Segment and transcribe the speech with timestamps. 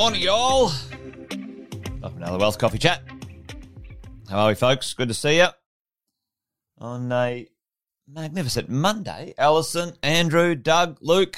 [0.00, 0.70] morning, y'all.
[0.70, 3.02] To another Wealth Coffee Chat.
[4.30, 4.94] How are we, folks?
[4.94, 5.48] Good to see you
[6.78, 7.46] on a
[8.10, 9.34] magnificent Monday.
[9.36, 11.36] Alison, Andrew, Doug, Luke,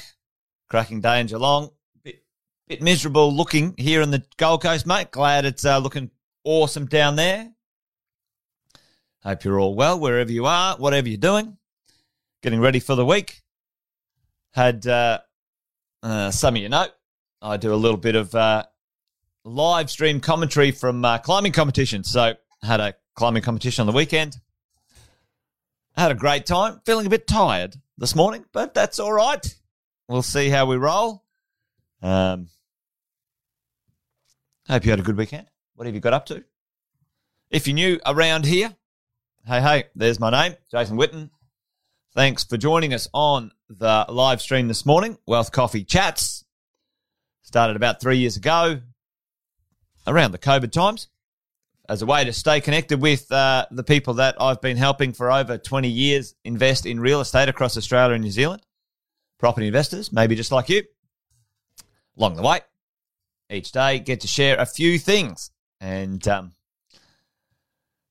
[0.69, 1.71] cracking day in Geelong.
[2.05, 2.23] Bit,
[2.69, 5.11] bit miserable looking here in the Gold Coast, mate.
[5.11, 6.09] Glad it's uh, looking
[6.45, 7.51] awesome down there.
[9.23, 11.57] Hope you're all well wherever you are, whatever you're doing.
[12.41, 13.41] Getting ready for the week.
[14.53, 15.19] Had uh,
[16.01, 16.87] uh, some of you know
[17.43, 18.63] I do a little bit of uh,
[19.43, 22.09] live stream commentary from uh, climbing competitions.
[22.09, 24.37] So had a climbing competition on the weekend.
[25.97, 26.79] Had a great time.
[26.85, 29.45] Feeling a bit tired this morning, but that's all right.
[30.07, 31.25] We'll see how we roll.
[32.01, 32.47] Um,
[34.69, 35.47] hope you had a good weekend.
[35.75, 36.45] What have you got up to?
[37.51, 38.73] If you're new around here,
[39.45, 41.29] hey, hey, there's my name, Jason Witten.
[42.15, 46.42] Thanks for joining us on the live stream this morning, Wealth Coffee Chats.
[47.53, 48.81] Started about three years ago,
[50.07, 51.07] around the COVID times,
[51.87, 55.31] as a way to stay connected with uh, the people that I've been helping for
[55.31, 58.63] over 20 years invest in real estate across Australia and New Zealand.
[59.37, 60.81] Property investors, maybe just like you.
[62.17, 62.61] Along the way,
[63.51, 65.51] each day, get to share a few things.
[65.79, 66.53] And um,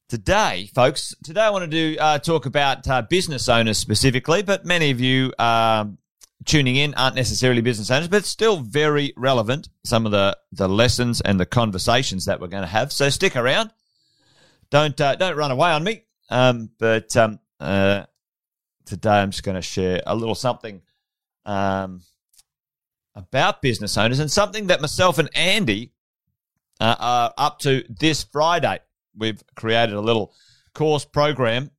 [0.08, 4.92] today, folks, today I wanted to uh, talk about uh, business owners specifically, but many
[4.92, 5.98] of you um,
[6.44, 9.68] tuning in aren't necessarily business owners, but still very relevant.
[9.84, 12.92] Some of the, the lessons and the conversations that we're going to have.
[12.92, 13.70] So stick around.
[14.70, 16.04] Don't uh, don't run away on me.
[16.30, 18.04] Um, but um, uh,
[18.86, 20.80] today I'm just going to share a little something
[21.44, 22.00] um,
[23.14, 25.92] about business owners and something that myself and Andy
[26.80, 28.80] uh, are up to this Friday.
[29.14, 30.32] We've created a little
[30.74, 31.70] course program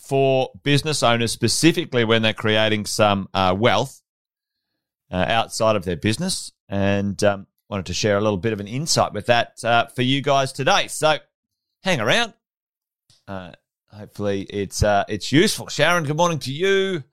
[0.00, 4.00] for business owners specifically when they're creating some uh, wealth
[5.10, 8.68] uh, outside of their business, and um, wanted to share a little bit of an
[8.68, 10.88] insight with that uh, for you guys today.
[10.88, 11.18] So
[11.82, 12.34] hang around.
[13.26, 13.52] Uh,
[13.92, 15.68] hopefully it's uh, it's useful.
[15.68, 17.04] Sharon, good morning to you.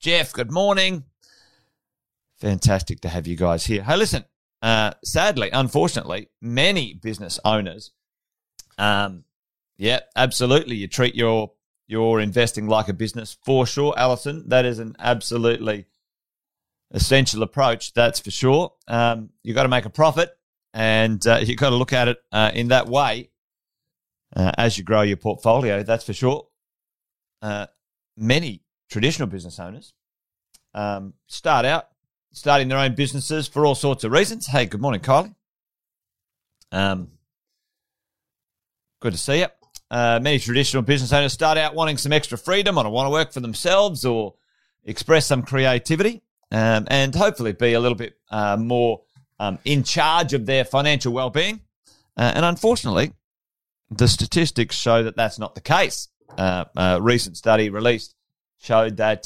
[0.00, 1.04] Jeff, good morning.
[2.38, 3.82] Fantastic to have you guys here.
[3.82, 4.24] Hey, listen.
[4.60, 7.90] Uh, sadly, unfortunately, many business owners,
[8.78, 9.24] um,
[9.76, 11.52] yeah, absolutely, you treat your
[11.86, 14.48] your investing like a business for sure, Alison.
[14.48, 15.86] That is an absolutely
[16.94, 18.72] essential approach, that's for sure.
[18.88, 20.30] Um, you've got to make a profit
[20.72, 23.30] and uh, you've got to look at it uh, in that way
[24.34, 26.46] uh, as you grow your portfolio, that's for sure.
[27.42, 27.66] Uh,
[28.16, 29.92] many traditional business owners
[30.72, 31.88] um, start out
[32.32, 34.46] starting their own businesses for all sorts of reasons.
[34.46, 35.34] Hey, good morning, Kylie.
[36.72, 37.12] Um,
[39.00, 39.46] good to see you.
[39.88, 43.32] Uh, many traditional business owners start out wanting some extra freedom or want to work
[43.32, 44.34] for themselves or
[44.84, 46.23] express some creativity
[46.54, 49.02] um, and hopefully be a little bit uh, more
[49.40, 51.60] um, in charge of their financial well-being.
[52.16, 53.12] Uh, and unfortunately,
[53.90, 56.08] the statistics show that that's not the case.
[56.38, 58.14] Uh, a recent study released
[58.58, 59.24] showed that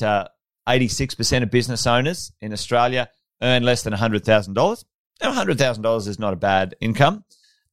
[0.66, 3.11] 86% uh, of business owners in Australia
[3.43, 4.84] earn less than $100,000.
[5.21, 7.25] Now, $100,000 is not a bad income,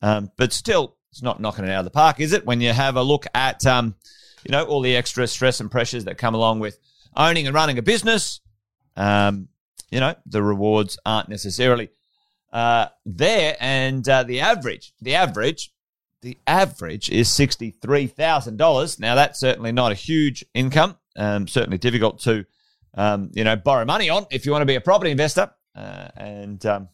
[0.01, 2.45] um, but still, it's not knocking it out of the park, is it?
[2.45, 3.95] When you have a look at, um,
[4.43, 6.77] you know, all the extra stress and pressures that come along with
[7.15, 8.41] owning and running a business,
[8.95, 9.49] um,
[9.91, 11.89] you know, the rewards aren't necessarily
[12.51, 13.55] uh, there.
[13.59, 15.71] And uh, the average, the average,
[16.21, 18.99] the average is $63,000.
[18.99, 22.45] Now, that's certainly not a huge income, um, certainly difficult to,
[22.95, 25.51] um, you know, borrow money on if you want to be a property investor.
[25.75, 26.89] Uh, and um,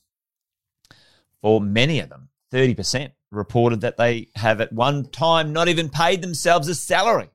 [1.41, 6.22] for many of them, 30% reported that they have at one time not even paid
[6.22, 7.29] themselves a salary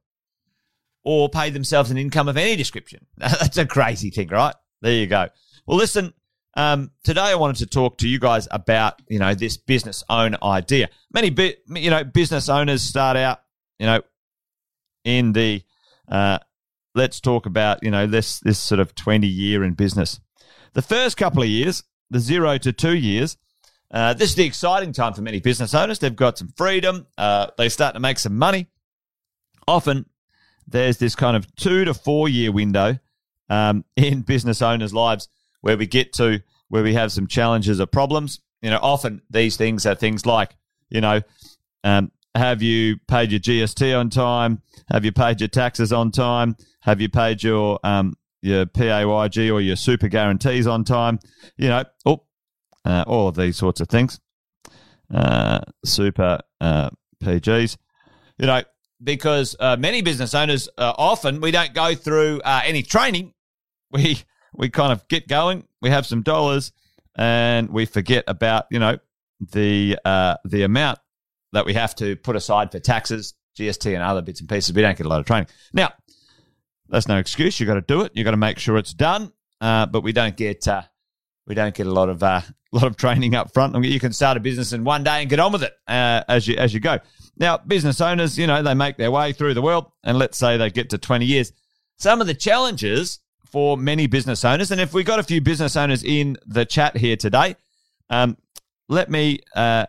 [1.07, 3.07] or pay themselves an income of any description.
[3.17, 4.55] That's a crazy thing, right?
[4.83, 5.29] There you go.
[5.65, 6.13] Well, listen,
[6.57, 10.35] um, today I wanted to talk to you guys about, you know, this business own
[10.43, 10.89] idea.
[11.15, 13.39] Many, bi- you know, business owners start out,
[13.79, 14.03] you know,
[15.05, 15.63] in the,
[16.09, 16.41] uh,
[16.97, 20.19] let's talk about, you know, this, this sort of 20 year in business.
[20.73, 23.37] The first couple of years, the zero to two years,
[23.93, 26.01] uh, this is the exciting time for many business owners.
[26.01, 27.07] They've got some freedom.
[27.17, 28.67] Uh, they start to make some money.
[29.69, 30.07] Often
[30.67, 32.99] there's this kind of two to four year window
[33.49, 35.29] um, in business owners' lives
[35.61, 38.41] where we get to where we have some challenges or problems.
[38.63, 40.57] You know, often these things are things like,
[40.89, 41.21] you know,
[41.85, 44.63] um, have you paid your GST on time?
[44.91, 46.57] Have you paid your taxes on time?
[46.81, 51.19] Have you paid your um, your PAYG or your super guarantees on time?
[51.57, 52.25] You know, oh,
[52.85, 54.21] uh, all of these sorts of things.
[55.13, 56.91] Uh, super uh,
[57.23, 57.77] PGs.
[58.39, 58.63] You know,
[59.03, 63.33] because uh, many business owners uh, often we don't go through uh, any training.
[63.91, 64.19] We
[64.55, 65.65] we kind of get going.
[65.81, 66.73] We have some dollars,
[67.15, 68.99] and we forget about you know
[69.53, 70.99] the uh, the amount
[71.53, 74.75] that we have to put aside for taxes, GST, and other bits and pieces.
[74.75, 75.49] We don't get a lot of training.
[75.73, 75.93] Now,
[76.89, 77.61] that's no excuse.
[77.61, 78.13] You've got to do it.
[78.15, 79.33] You've got to make sure it's done.
[79.61, 80.83] Uh, but we don't get uh,
[81.47, 83.85] we don't get a lot of a lot of training up front.
[83.85, 86.57] You can start a business in one day and get on with it as you
[86.57, 86.99] as you go.
[87.37, 90.57] Now, business owners, you know, they make their way through the world, and let's say
[90.57, 91.53] they get to twenty years.
[91.99, 95.77] Some of the challenges for many business owners, and if we got a few business
[95.77, 97.57] owners in the chat here today,
[98.11, 98.37] um,
[98.89, 99.87] let me uh,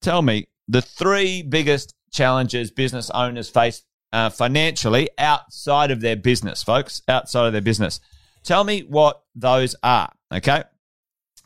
[0.00, 3.82] tell me the three biggest challenges business owners face
[4.12, 8.00] uh, financially outside of their business, folks, outside of their business.
[8.42, 10.64] Tell me what those are, okay?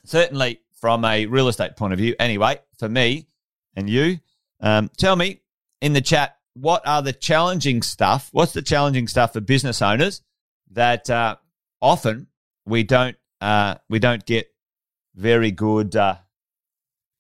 [0.04, 3.26] Certainly from a real estate point of view, anyway, for me
[3.74, 4.20] and you,
[4.64, 5.42] um, tell me
[5.80, 8.28] in the chat what are the challenging stuff?
[8.32, 10.22] What's the challenging stuff for business owners
[10.72, 11.36] that uh,
[11.80, 12.28] often
[12.64, 14.48] we don't uh, we don't get
[15.14, 16.16] very good uh,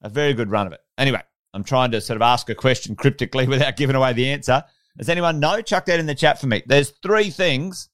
[0.02, 0.80] a very good run of it.
[0.98, 4.64] Anyway, I'm trying to sort of ask a question cryptically without giving away the answer.
[4.96, 5.60] Does anyone know?
[5.60, 6.62] Chuck that in the chat for me.
[6.66, 7.88] There's three things,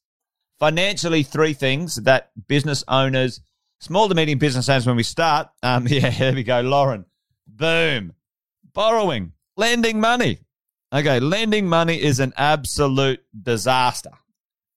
[0.59, 3.41] financially, three things that business owners,
[3.79, 7.05] small to medium business owners, when we start, um, yeah, there we go, Lauren.
[7.47, 8.13] Boom.
[8.73, 10.39] Borrowing, lending money.
[10.93, 14.11] Okay, lending money is an absolute disaster.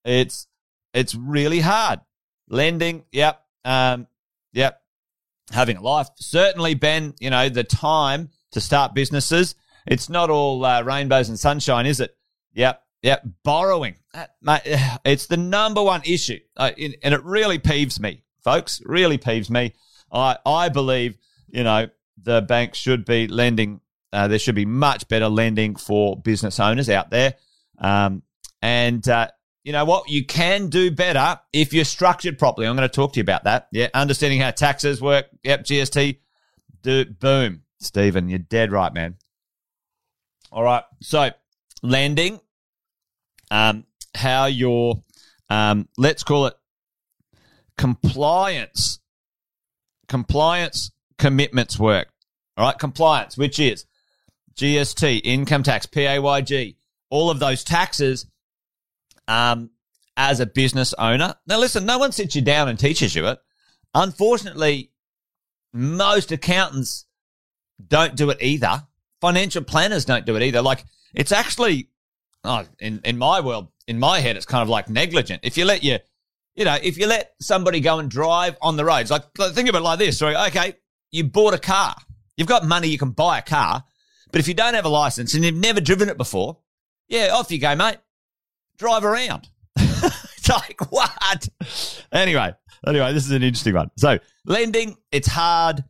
[0.05, 0.47] It's
[0.93, 2.01] it's really hard.
[2.49, 4.07] Lending, yep, um,
[4.53, 4.81] yep.
[5.51, 7.15] Having a life, certainly, Ben.
[7.21, 9.57] You know the time to start businesses.
[9.87, 12.17] It's not all uh, rainbows and sunshine, is it?
[12.55, 13.27] Yep, yep.
[13.43, 13.97] Borrowing,
[14.41, 14.63] mate,
[15.05, 18.81] it's the number one issue, uh, and it really peeves me, folks.
[18.85, 19.75] Really peeves me.
[20.13, 21.19] I I believe
[21.49, 21.89] you know
[22.23, 23.81] the banks should be lending
[24.15, 27.35] uh, there should be much better lending for business owners out there.
[27.79, 28.23] Um,
[28.63, 29.29] and uh,
[29.65, 30.09] you know what?
[30.09, 32.67] You can do better if you're structured properly.
[32.67, 33.69] I'm going to talk to you about that.
[33.73, 35.27] Yeah, understanding how taxes work.
[35.43, 36.19] Yep, GST.
[36.83, 39.17] Do, boom, Stephen, you're dead right, man.
[40.53, 41.31] All right, so
[41.83, 42.41] lending,
[43.51, 43.85] um,
[44.15, 45.03] how your,
[45.51, 46.55] um, let's call it
[47.77, 49.01] compliance,
[50.07, 52.09] compliance commitments work.
[52.57, 53.87] All right, compliance, which is
[54.57, 56.77] GST, income tax, PAYG,
[57.11, 58.27] all of those taxes
[59.29, 59.71] um,
[60.17, 61.35] as a business owner.
[61.47, 63.39] Now, listen, no one sits you down and teaches you it.
[63.95, 64.91] Unfortunately,
[65.73, 67.07] most accountants
[67.87, 68.87] don't do it either.
[69.21, 70.63] Financial planners don't do it either.
[70.63, 70.85] Like,
[71.15, 71.89] it's actually,
[72.45, 75.41] oh, in, in my world, in my head, it's kind of like negligent.
[75.45, 75.99] If you let you,
[76.55, 79.75] you know, if you let somebody go and drive on the roads, like, think of
[79.75, 80.49] it like this, right?
[80.49, 80.75] Okay,
[81.11, 81.95] you bought a car.
[82.37, 83.85] You've got money, you can buy a car.
[84.35, 86.59] But if you don't have a license and you've never driven it before,
[87.07, 87.99] yeah, off you go, mate.
[88.79, 89.49] Drive around.
[89.77, 91.49] it's like, what?
[92.11, 92.53] Anyway,
[92.85, 93.93] anyway, this is an interesting one.
[93.97, 95.85] So lending, it's hard.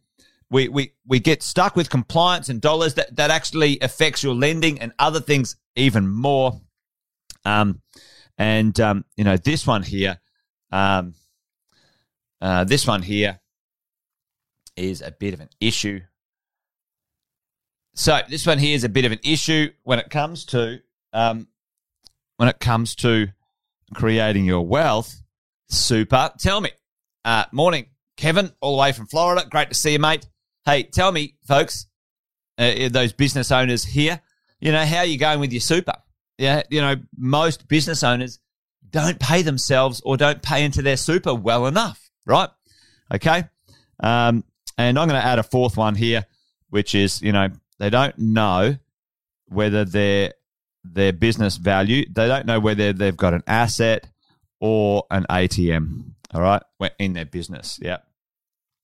[0.51, 4.79] We, we, we get stuck with compliance and dollars that, that actually affects your lending
[4.79, 6.61] and other things even more.
[7.47, 7.81] Um,
[8.37, 10.21] and, um, you know, this one here,
[10.71, 11.15] um,
[12.43, 13.41] uh, this one here
[14.77, 16.03] is a bit of an issue
[17.95, 20.81] so this one here is a bit of an issue when it comes to
[21.13, 21.49] um,
[22.37, 23.29] when it comes to
[23.95, 25.23] creating your wealth.
[25.69, 26.31] Super.
[26.39, 26.71] Tell me.
[27.25, 27.87] Uh, morning,
[28.17, 29.47] Kevin, all the way from Florida.
[29.49, 30.27] Great to see you, mate.
[30.65, 31.87] Hey, tell me, folks,
[32.59, 34.21] uh, those business owners here,
[34.61, 35.95] you know, how are you going with your super?
[36.39, 38.41] Yeah, you know, most business owners
[38.91, 42.49] don't pay themselves or don't pay into their super well enough, right?
[43.13, 43.45] Okay.
[44.03, 44.45] Um,
[44.77, 46.27] and I'm going to add a fourth one here,
[46.71, 48.77] which is, you know, they don't know
[49.47, 50.35] whether their
[50.85, 52.05] their business value.
[52.11, 54.09] They don't know whether they've got an asset
[54.61, 56.13] or an ATM.
[56.33, 56.63] All right,
[56.99, 57.79] in their business.
[57.81, 57.99] Yeah,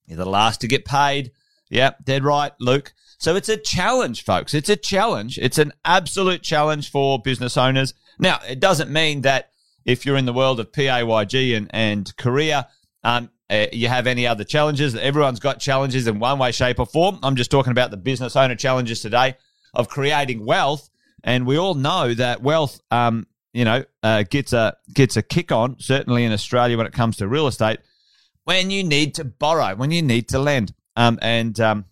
[0.06, 1.32] You're the last to get paid.
[1.68, 2.92] Yeah, dead right, Luke.
[3.18, 4.54] So it's a challenge, folks.
[4.54, 5.38] It's a challenge.
[5.38, 7.92] It's an absolute challenge for business owners.
[8.18, 9.50] Now, it doesn't mean that
[9.84, 12.66] if you're in the world of PAYG and, and career,
[13.04, 14.94] um, uh, you have any other challenges.
[14.94, 17.18] Everyone's got challenges in one way, shape, or form.
[17.22, 19.36] I'm just talking about the business owner challenges today
[19.74, 20.88] of creating wealth.
[21.24, 25.50] And we all know that wealth, um, you know, uh, gets a gets a kick
[25.52, 25.80] on.
[25.80, 27.80] Certainly in Australia, when it comes to real estate,
[28.44, 31.84] when you need to borrow, when you need to lend, um, and um,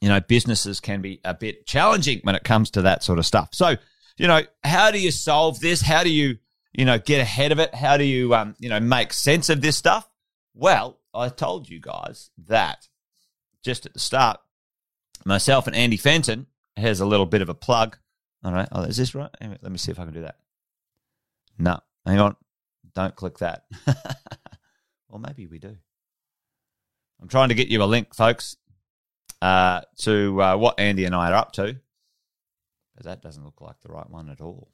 [0.00, 3.24] you know, businesses can be a bit challenging when it comes to that sort of
[3.24, 3.50] stuff.
[3.52, 3.76] So,
[4.18, 5.80] you know, how do you solve this?
[5.80, 6.36] How do you,
[6.72, 7.74] you know, get ahead of it?
[7.74, 10.06] How do you, um, you know, make sense of this stuff?
[10.54, 12.88] Well, I told you guys that
[13.62, 14.40] just at the start,
[15.24, 16.46] myself and Andy Fenton
[16.76, 17.98] has a little bit of a plug.
[18.44, 18.68] All right.
[18.70, 19.30] Oh, is this right?
[19.40, 20.36] Let me see if I can do that.
[21.58, 22.36] No, hang on.
[22.94, 23.64] Don't click that.
[25.08, 25.76] or maybe we do.
[27.20, 28.56] I'm trying to get you a link, folks.
[29.40, 31.76] uh, to uh, what Andy and I are up to.
[32.96, 34.70] But that doesn't look like the right one at all.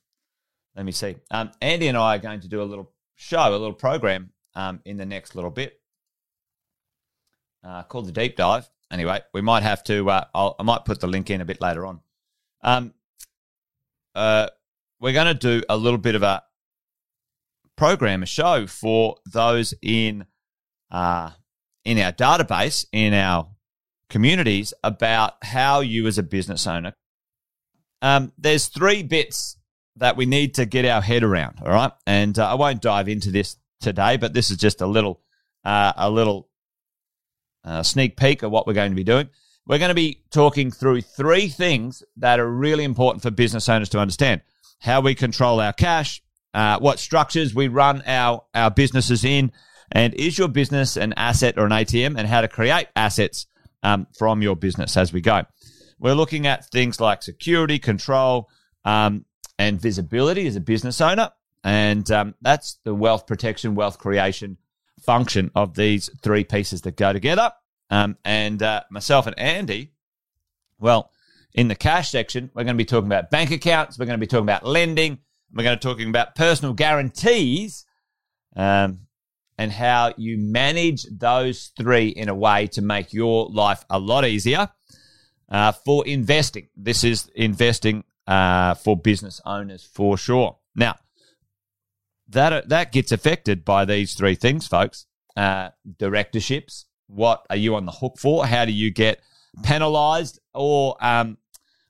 [0.77, 1.17] Let me see.
[1.31, 4.81] Um, Andy and I are going to do a little show, a little program um,
[4.85, 5.81] in the next little bit
[7.65, 8.69] uh, called the Deep Dive.
[8.91, 10.09] Anyway, we might have to.
[10.11, 12.01] Uh, i might put the link in a bit later on.
[12.63, 12.95] Um,
[14.15, 14.49] uh,
[15.01, 16.43] we're going to do a little bit of a
[17.77, 20.27] program, a show for those in
[20.91, 21.31] uh,
[21.85, 23.49] in our database, in our
[24.09, 26.93] communities, about how you as a business owner.
[28.03, 29.57] Um, there's three bits
[29.97, 31.59] that we need to get our head around.
[31.63, 34.87] All right, and uh, I won't dive into this today, but this is just a
[34.87, 35.21] little
[35.65, 36.49] uh, a little
[37.65, 39.29] uh, sneak peek of what we're going to be doing.
[39.67, 43.89] We're going to be talking through three things that are really important for business owners
[43.91, 44.43] to understand:
[44.81, 46.23] how we control our cash,
[46.55, 49.53] uh, what structures we run our our businesses in,
[49.93, 53.47] and is your business an asset or an ATM, and how to create assets
[53.83, 55.43] um, from your business as we go.
[55.99, 58.49] We're looking at things like security, control,
[58.85, 59.27] um,
[59.59, 61.31] and visibility as a business owner.
[61.63, 64.57] And um, that's the wealth protection, wealth creation
[65.03, 67.53] function of these three pieces that go together.
[67.91, 69.93] Um, and uh, myself and Andy,
[70.79, 71.11] well,
[71.53, 73.99] in the cash section, we're going to be talking about bank accounts.
[73.99, 75.19] We're going to be talking about lending.
[75.53, 77.85] We're going to be talking about personal guarantees
[78.55, 79.01] um,
[79.59, 84.25] and how you manage those three in a way to make your life a lot
[84.25, 84.69] easier
[85.49, 86.69] uh, for investing.
[86.77, 90.57] This is investing uh, for business owners for sure.
[90.77, 90.97] Now,
[92.31, 95.07] that that gets affected by these three things, folks.
[95.37, 96.87] Uh, directorships.
[97.07, 98.47] What are you on the hook for?
[98.47, 99.21] How do you get
[99.65, 101.39] penalised or um,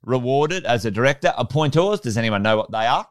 [0.03, 1.33] rewarded as a director?
[1.37, 2.01] Appointors.
[2.01, 3.07] Does anyone know what they are?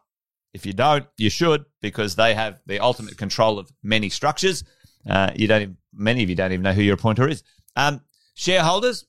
[0.53, 4.63] If you don't, you should because they have the ultimate control of many structures.
[5.07, 5.62] Uh, you don't.
[5.62, 7.43] Even, many of you don't even know who your appointor is.
[7.75, 8.01] Um,
[8.33, 9.05] shareholders.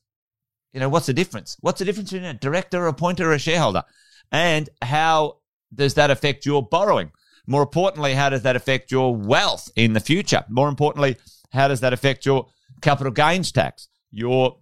[0.73, 1.57] You know what's the difference?
[1.59, 3.83] What's the difference between a director, appointor, or a shareholder?
[4.31, 5.39] And how
[5.73, 7.11] does that affect your borrowing?
[7.47, 10.43] More importantly, how does that affect your wealth in the future?
[10.49, 11.17] More importantly,
[11.51, 12.47] how does that affect your
[12.81, 14.57] capital gains tax, your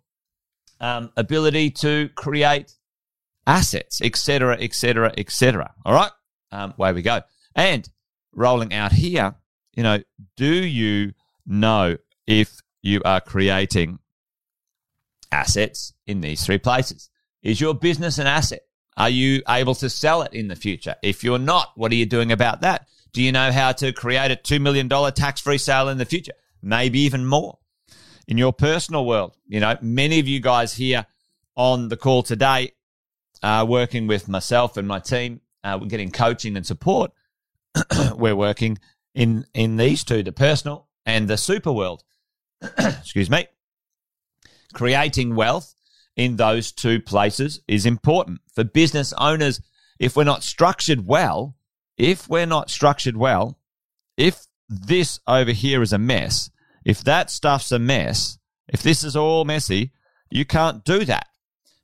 [0.80, 2.74] um, ability to create
[3.46, 5.74] assets, etc., etc., etc.
[5.86, 6.12] All right,
[6.52, 7.22] um, way we go.
[7.56, 7.88] And
[8.34, 9.36] rolling out here,
[9.74, 10.00] you know,
[10.38, 11.14] do you
[11.46, 14.00] know if you are creating
[15.32, 17.10] assets in these three places?
[17.42, 18.62] Is your business an asset?
[19.00, 20.96] Are you able to sell it in the future?
[21.02, 22.88] If you're not, what are you doing about that?
[23.14, 26.34] Do you know how to create a $2 million tax free sale in the future?
[26.62, 27.60] Maybe even more.
[28.28, 31.06] In your personal world, you know, many of you guys here
[31.56, 32.74] on the call today
[33.42, 35.40] are working with myself and my team.
[35.64, 37.12] Uh, we're getting coaching and support.
[38.16, 38.78] we're working
[39.16, 42.04] in, in these two, the personal and the super world.
[42.78, 43.48] Excuse me.
[44.74, 45.74] Creating wealth
[46.20, 48.42] in those two places is important.
[48.54, 49.62] For business owners,
[50.00, 51.56] if we're not structured well,
[51.98, 53.58] if we're not structured well,
[54.18, 56.52] if this over here is a mess,
[56.84, 59.94] if that stuff's a mess, if this is all messy,
[60.30, 61.28] you can't do that.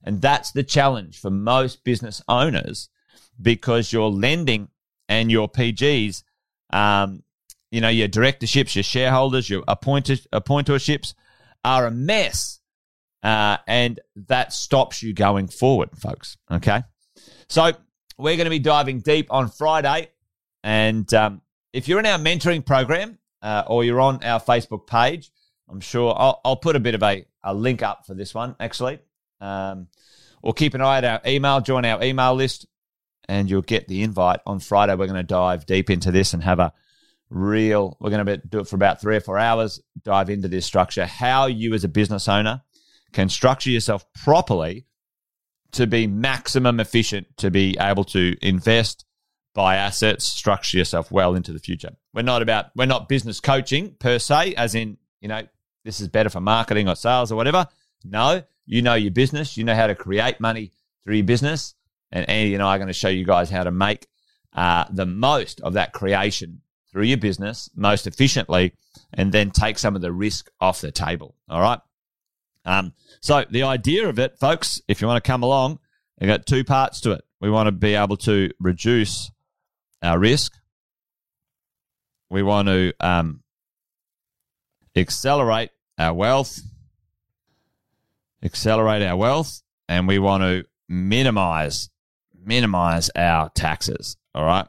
[0.04, 2.90] And that's the challenge for most business owners
[3.42, 4.68] because your lending
[5.08, 6.24] and your PGs,
[6.72, 7.24] um,
[7.72, 11.14] you know, your directorships, your shareholders, your appointed, appointorships
[11.64, 12.60] are a mess
[13.26, 16.38] uh, and that stops you going forward, folks.
[16.52, 16.84] Okay.
[17.50, 17.72] So
[18.20, 20.12] we're going to be diving deep on Friday.
[20.64, 21.42] And um,
[21.74, 25.32] if you're in our mentoring program uh, or you're on our Facebook page,
[25.68, 28.56] I'm sure I'll, I'll, put a bit of a, a link up for this one,
[28.60, 29.00] actually.
[29.42, 29.88] Um,
[30.44, 32.68] or keep an eye at our email, join our email list,
[33.28, 34.94] and you'll get the invite on Friday.
[34.94, 36.74] We're going to dive deep into this and have a
[37.32, 40.68] real, we're going to do it for about three or four hours, dive into this
[40.68, 42.62] structure, how you as a business owner
[43.16, 44.86] can structure yourself properly
[45.72, 49.06] to be maximum efficient, to be able to invest,
[49.54, 51.96] buy assets, structure yourself well into the future.
[52.14, 55.44] We're not about, we're not business coaching per se, as in, you know,
[55.86, 57.68] this is better for marketing or sales or whatever.
[58.04, 61.74] No, you know your business, you know how to create money through your business.
[62.12, 64.08] And Andy and I are going to show you guys how to make
[64.54, 68.74] uh, the most of that creation through your business most efficiently
[69.14, 71.36] and then take some of the risk off the table.
[71.50, 71.80] All right.
[72.66, 75.80] Um, so the idea of it, folks, if you want to come along,
[76.20, 77.24] we got two parts to it.
[77.40, 79.32] We want to be able to reduce
[80.02, 80.54] our risk.
[82.30, 83.44] We want to um,
[84.96, 86.60] accelerate our wealth,
[88.44, 91.90] accelerate our wealth, and we want to minimize
[92.44, 94.18] minimize our taxes.
[94.34, 94.68] All right,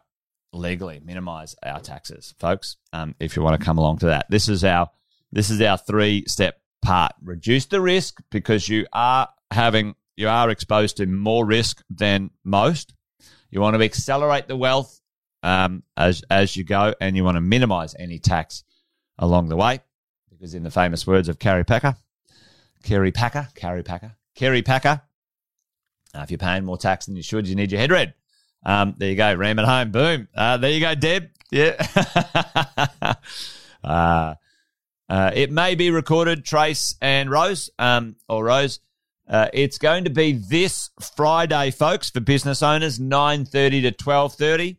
[0.53, 2.77] legally minimize our taxes, folks.
[2.93, 4.91] Um, if you want to come along to that, this is our
[5.33, 7.13] this is our three step part.
[7.23, 12.95] Reduce the risk because you are having you are exposed to more risk than most.
[13.51, 15.01] You want to accelerate the wealth
[15.43, 18.63] um, as as you go, and you want to minimise any tax
[19.19, 19.81] along the way,
[20.31, 21.97] because in the famous words of Kerry Packer,
[22.85, 25.01] Kerry Packer, Kerry Packer, Kerry Packer,
[26.15, 28.15] uh, if you're paying more tax than you should, you need your head read.
[28.65, 30.29] Um, there you go, ram it home, boom.
[30.35, 31.31] Uh, there you go, Deb.
[31.51, 33.15] Yeah.
[33.85, 34.35] uh,
[35.09, 38.81] uh, it may be recorded, Trace and Rose, um, or Rose.
[39.29, 44.77] Uh, it's going to be this Friday, folks, for business owners, 9.30 to 12.30.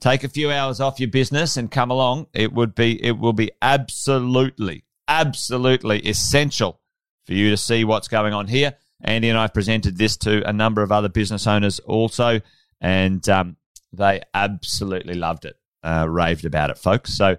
[0.00, 2.26] Take a few hours off your business and come along.
[2.34, 6.80] It would be, it will be absolutely, absolutely essential
[7.24, 8.74] for you to see what's going on here.
[9.02, 12.40] Andy and I have presented this to a number of other business owners also,
[12.80, 13.56] and um,
[13.92, 17.16] they absolutely loved it, uh, raved about it, folks.
[17.16, 17.36] So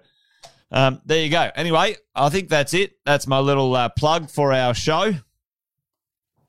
[0.70, 1.50] um, there you go.
[1.54, 2.98] Anyway, I think that's it.
[3.04, 5.14] That's my little uh, plug for our show.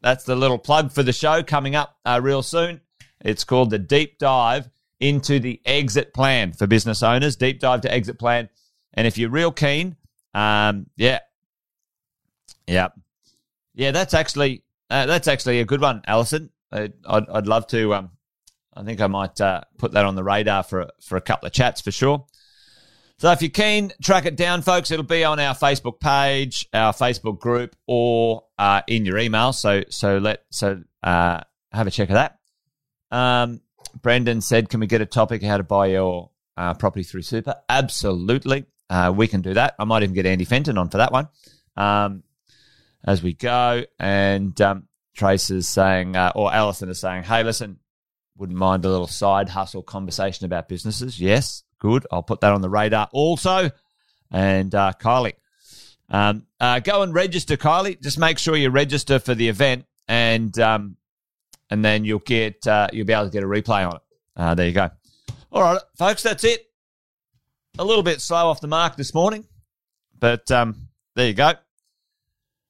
[0.02, 2.82] That's the little plug for the show coming up uh, real soon.
[3.22, 7.36] It's called the Deep Dive into the Exit Plan for business owners.
[7.36, 8.50] Deep dive to Exit Plan.
[8.94, 9.96] And if you're real keen,
[10.34, 11.20] um, yeah,
[12.68, 12.90] yeah,
[13.74, 16.50] yeah, that's actually uh, that's actually a good one, Alison.
[16.72, 17.94] I'd, I'd, I'd love to.
[17.94, 18.12] Um,
[18.74, 21.54] I think I might uh, put that on the radar for for a couple of
[21.54, 22.26] chats for sure.
[23.20, 24.92] So if you're keen, track it down, folks.
[24.92, 29.54] It'll be on our Facebook page, our Facebook group, or uh, in your email.
[29.54, 32.40] So so let so uh, have a check of that.
[33.12, 33.62] Um,
[34.02, 37.56] Brendan said, "Can we get a topic how to buy your uh, property through super?"
[37.68, 39.76] Absolutely, uh, we can do that.
[39.78, 41.28] I might even get Andy Fenton on for that one.
[41.76, 42.24] Um,
[43.04, 43.84] as we go.
[44.00, 47.80] And um, Trace is saying, uh, or Alison is saying, hey, listen,
[48.38, 51.20] wouldn't mind a little side hustle conversation about businesses.
[51.20, 52.06] Yes, good.
[52.12, 53.72] I'll put that on the radar also.
[54.32, 55.34] And uh, Kylie,
[56.10, 58.02] um, uh, go and register, Kylie.
[58.02, 60.98] Just make sure you register for the event, and um,
[61.70, 64.02] and then you'll get uh, you'll be able to get a replay on it.
[64.36, 64.90] Uh, there you go.
[65.52, 66.66] All right, folks, that's it.
[67.80, 69.46] A little bit slow off the mark this morning,
[70.20, 71.54] but um, there you go.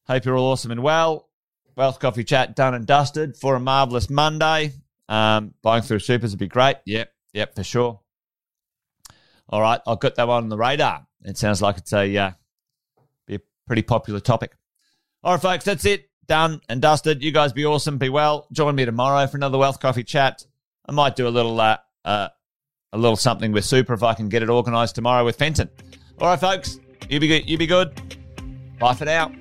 [0.08, 1.30] Hope you're all awesome and well.
[1.76, 4.74] Wealth Coffee Chat done and dusted for a marvelous Monday.
[5.08, 6.78] Um, buying through supers would be great.
[6.86, 8.00] Yep, yep, for sure.
[9.50, 11.06] All right, I'll get that one on the radar.
[11.24, 12.32] It sounds like it's a uh,
[13.26, 14.56] be a pretty popular topic.
[15.24, 16.10] All right, folks, that's it.
[16.28, 17.24] Done and dusted.
[17.24, 17.98] You guys be awesome.
[17.98, 18.48] Be well.
[18.52, 20.46] Join me tomorrow for another Wealth Coffee Chat.
[20.86, 22.30] I might do a little uh, uh,
[22.94, 25.70] a little something with Super if I can get it organised tomorrow with Fenton.
[26.20, 26.80] All right, folks.
[27.10, 27.50] You be good.
[27.50, 28.00] You be good.
[28.80, 29.32] Bye for now.